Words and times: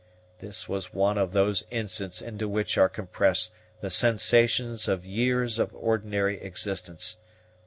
This 0.39 0.67
was 0.67 0.95
one 0.95 1.19
of 1.19 1.31
those 1.31 1.63
instants 1.69 2.23
into 2.23 2.47
which 2.47 2.75
are 2.75 2.89
compressed 2.89 3.53
the 3.81 3.91
sensations 3.91 4.87
of 4.87 5.05
years 5.05 5.59
of 5.59 5.75
ordinary 5.75 6.41
existence. 6.41 7.17